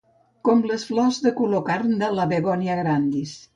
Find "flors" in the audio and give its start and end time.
0.91-1.19